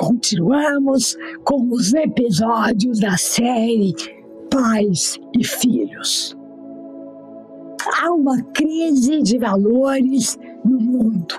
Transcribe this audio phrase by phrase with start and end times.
[0.00, 1.14] Continuamos
[1.44, 3.92] com os episódios da série
[4.50, 6.34] Pais e Filhos.
[7.98, 11.34] Há uma crise de valores no mundo.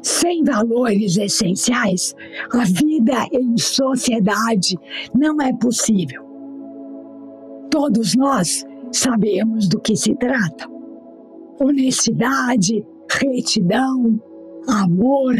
[0.00, 2.14] Sem valores essenciais,
[2.54, 4.78] a vida em sociedade
[5.14, 6.24] não é possível.
[7.70, 10.66] Todos nós sabemos do que se trata.
[11.60, 14.18] Honestidade, retidão,
[14.66, 15.34] amor,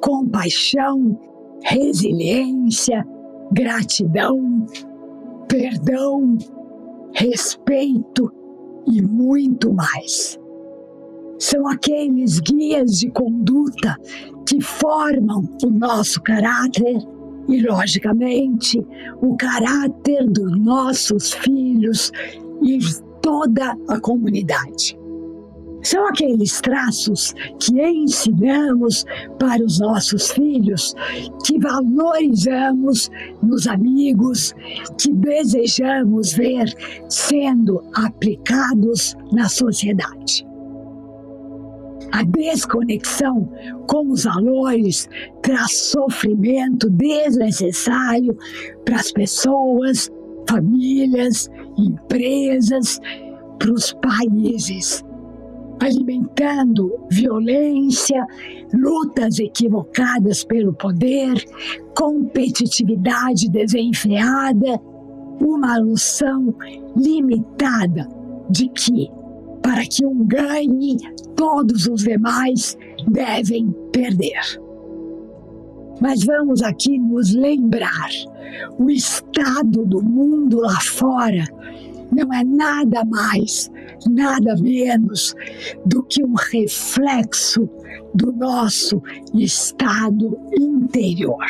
[0.00, 1.16] compaixão,
[1.62, 3.06] resiliência,
[3.52, 4.66] gratidão,
[5.48, 6.36] perdão,
[7.12, 8.32] respeito
[8.86, 10.38] e muito mais.
[11.38, 13.96] São aqueles guias de conduta
[14.46, 16.98] que formam o nosso caráter
[17.48, 18.78] e, logicamente,
[19.20, 22.10] o caráter dos nossos filhos
[22.62, 22.78] e
[23.20, 24.98] toda a comunidade.
[25.86, 29.04] São aqueles traços que ensinamos
[29.38, 30.92] para os nossos filhos,
[31.44, 33.08] que valorizamos
[33.40, 34.52] nos amigos,
[35.00, 36.64] que desejamos ver
[37.08, 40.44] sendo aplicados na sociedade.
[42.10, 43.48] A desconexão
[43.86, 45.08] com os valores
[45.40, 48.36] traz sofrimento desnecessário
[48.84, 50.10] para as pessoas,
[50.48, 52.98] famílias, empresas,
[53.60, 55.05] para os países
[55.80, 58.26] alimentando violência,
[58.72, 61.44] lutas equivocadas pelo poder,
[61.96, 64.80] competitividade desenfreada,
[65.40, 66.54] uma alusão
[66.96, 68.08] limitada
[68.50, 69.10] de que,
[69.62, 70.96] para que um ganhe,
[71.34, 72.76] todos os demais
[73.06, 74.40] devem perder.
[76.00, 78.10] Mas vamos aqui nos lembrar:
[78.78, 81.44] o estado do mundo lá fora
[82.12, 83.70] não é nada mais,
[84.08, 85.34] nada menos
[85.84, 87.68] do que um reflexo
[88.14, 89.02] do nosso
[89.34, 91.44] estado interior.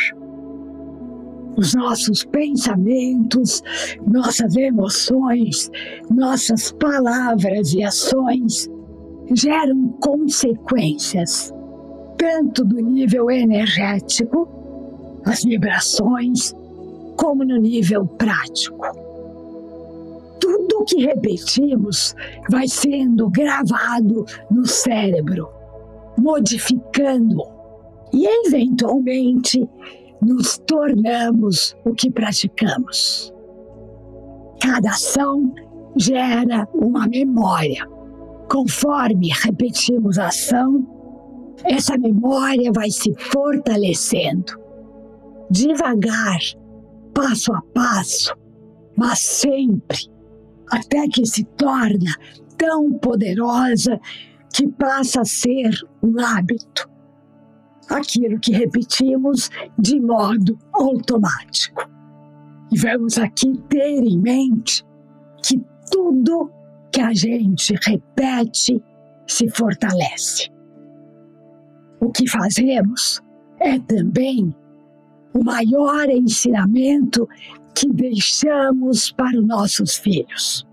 [1.57, 3.63] Os nossos pensamentos,
[4.07, 5.71] nossas emoções,
[6.11, 8.69] nossas palavras e ações
[9.33, 11.53] geram consequências,
[12.19, 14.49] tanto do nível energético,
[15.25, 16.55] as vibrações,
[17.17, 19.06] como no nível prático
[20.87, 22.15] que repetimos
[22.51, 25.49] vai sendo gravado no cérebro,
[26.19, 27.43] modificando
[28.13, 29.69] e eventualmente
[30.23, 33.33] nos tornamos o que praticamos.
[34.63, 35.53] Cada ação
[35.97, 37.87] gera uma memória.
[38.51, 40.87] Conforme repetimos a ação,
[41.65, 44.53] essa memória vai se fortalecendo.
[45.51, 46.39] Devagar,
[47.13, 48.35] passo a passo,
[48.97, 50.16] mas sempre
[50.71, 52.13] até que se torna
[52.57, 54.01] tão poderosa
[54.53, 55.71] que passa a ser
[56.03, 56.89] um hábito.
[57.89, 61.89] Aquilo que repetimos de modo automático.
[62.73, 64.85] E vamos aqui ter em mente
[65.43, 66.51] que tudo
[66.91, 68.83] que a gente repete
[69.27, 70.51] se fortalece.
[72.01, 73.23] O que fazemos
[73.61, 74.55] é também
[75.33, 77.29] o maior ensinamento
[77.77, 80.67] que deixamos para os nossos filhos.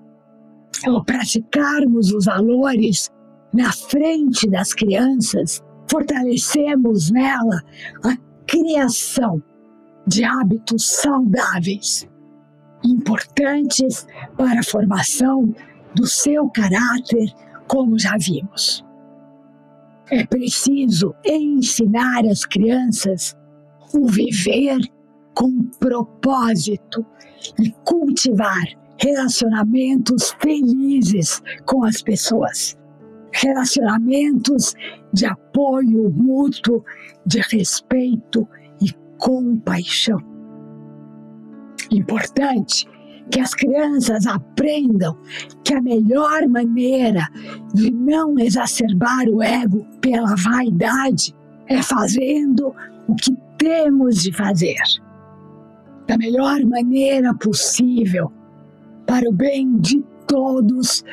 [0.87, 3.11] Ao praticarmos os valores
[3.53, 7.61] na frente das crianças, fortalecemos nela
[8.03, 8.15] a
[8.47, 9.43] criação
[10.07, 12.07] de hábitos saudáveis,
[12.83, 15.53] importantes para a formação
[15.93, 17.33] do seu caráter,
[17.67, 18.83] como já vimos.
[20.09, 23.37] É preciso ensinar as crianças
[23.93, 24.79] o viver
[25.33, 27.05] com propósito
[27.59, 28.63] e cultivar
[28.97, 32.77] relacionamentos felizes com as pessoas.
[33.31, 34.75] Relacionamentos
[35.11, 36.83] de apoio mútuo,
[37.25, 38.47] de respeito
[38.79, 40.19] e compaixão.
[41.91, 42.87] Importante
[43.31, 45.17] que as crianças aprendam
[45.63, 47.27] que a melhor maneira
[47.73, 51.33] de não exacerbar o ego pela vaidade
[51.67, 52.73] é fazendo
[53.07, 54.75] o que temos de fazer
[56.13, 58.31] da melhor maneira possível,
[59.07, 61.03] para o bem de todos,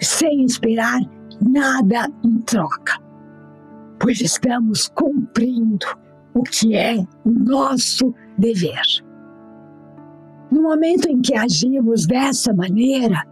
[0.00, 1.00] sem esperar
[1.40, 2.98] nada em troca,
[4.00, 5.86] pois estamos cumprindo
[6.34, 8.82] o que é nosso dever.
[10.50, 13.22] No momento em que agimos dessa maneira,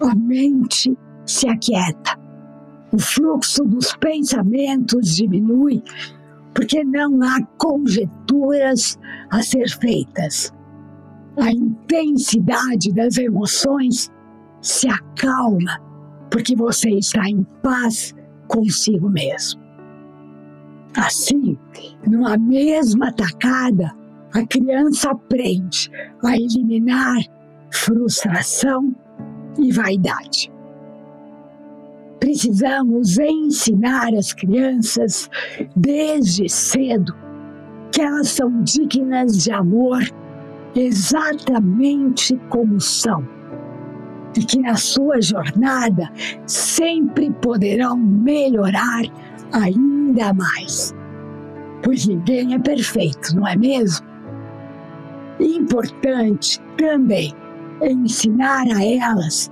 [0.00, 2.18] a mente se aquieta.
[2.92, 5.80] O fluxo dos pensamentos diminui,
[6.52, 8.98] porque não há conjecturas
[9.30, 10.55] a ser feitas.
[11.38, 14.10] A intensidade das emoções
[14.60, 15.80] se acalma,
[16.30, 18.14] porque você está em paz
[18.48, 19.60] consigo mesmo.
[20.96, 21.58] Assim,
[22.06, 23.92] numa mesma tacada,
[24.32, 25.90] a criança aprende
[26.24, 27.18] a eliminar
[27.70, 28.94] frustração
[29.58, 30.50] e vaidade.
[32.18, 35.28] Precisamos ensinar as crianças
[35.76, 37.14] desde cedo
[37.92, 40.02] que elas são dignas de amor
[40.76, 43.26] exatamente como são
[44.36, 46.10] e que na sua jornada
[46.46, 49.04] sempre poderão melhorar
[49.52, 50.94] ainda mais.
[51.82, 54.06] Pois ninguém é perfeito, não é mesmo?
[55.40, 57.32] Importante também
[57.80, 59.50] é ensinar a elas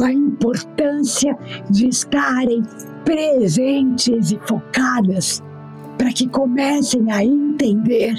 [0.00, 1.36] a importância
[1.70, 2.62] de estarem
[3.04, 5.42] presentes e focadas
[5.98, 8.14] para que comecem a entender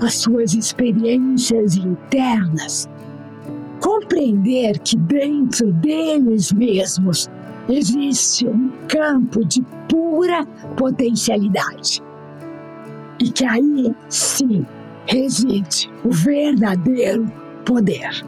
[0.00, 2.88] as suas experiências internas,
[3.80, 7.30] compreender que dentro deles mesmos
[7.68, 10.44] existe um campo de pura
[10.76, 12.02] potencialidade
[13.20, 14.66] e que aí sim
[15.06, 17.30] reside o verdadeiro
[17.64, 18.24] poder.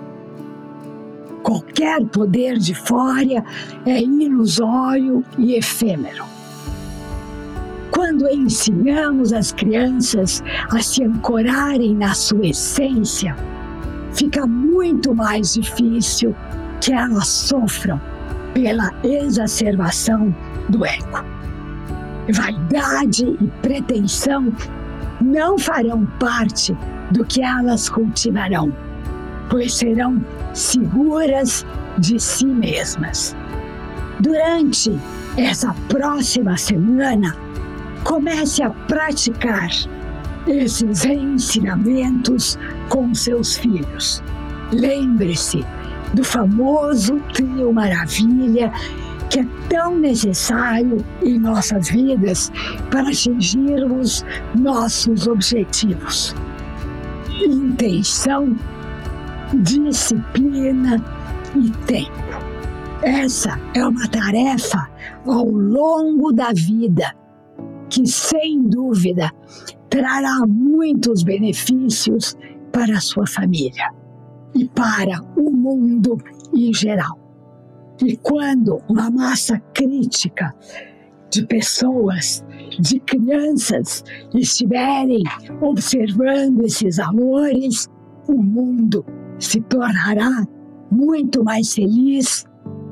[1.42, 3.44] Qualquer poder de fora
[3.86, 6.24] é ilusório e efêmero.
[7.98, 10.40] Quando ensinamos as crianças
[10.70, 13.34] a se ancorarem na sua essência,
[14.14, 16.32] fica muito mais difícil
[16.80, 18.00] que elas sofram
[18.54, 20.32] pela exacerbação
[20.68, 21.24] do ego.
[22.32, 24.52] Vaidade e pretensão
[25.20, 26.78] não farão parte
[27.10, 28.72] do que elas cultivarão,
[29.50, 30.24] pois serão
[30.54, 31.66] seguras
[31.98, 33.34] de si mesmas.
[34.20, 34.96] Durante
[35.36, 37.47] essa próxima semana,
[38.04, 39.70] comece a praticar
[40.46, 42.58] esses ensinamentos
[42.88, 44.22] com seus filhos.
[44.72, 45.64] Lembre-se
[46.14, 48.72] do famoso trio maravilha
[49.30, 52.50] que é tão necessário em nossas vidas
[52.90, 54.24] para atingirmos
[54.54, 56.34] nossos objetivos.
[57.40, 58.56] Intenção,
[59.52, 61.04] disciplina
[61.54, 62.28] e tempo.
[63.02, 64.88] Essa é uma tarefa
[65.26, 67.14] ao longo da vida
[67.88, 69.30] que, sem dúvida,
[69.88, 72.36] trará muitos benefícios
[72.72, 73.90] para a sua família
[74.54, 76.18] e para o mundo
[76.54, 77.18] em geral.
[78.04, 80.54] E quando uma massa crítica
[81.30, 82.44] de pessoas,
[82.78, 84.04] de crianças,
[84.34, 85.22] estiverem
[85.60, 87.88] observando esses valores,
[88.28, 89.04] o mundo
[89.38, 90.46] se tornará
[90.90, 92.44] muito mais feliz,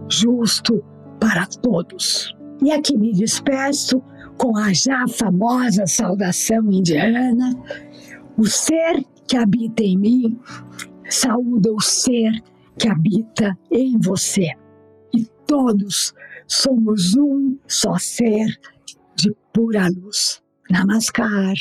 [0.08, 0.82] justo
[1.20, 2.34] para todos.
[2.62, 4.02] E aqui me despeço
[4.36, 7.50] com a já famosa saudação indiana:
[8.36, 10.40] o ser que habita em mim
[11.08, 12.32] saúda o ser
[12.78, 14.50] que habita em você
[15.46, 16.12] todos
[16.46, 18.48] somos um só ser
[19.14, 20.42] de pura luz.
[20.68, 21.54] Namaskar.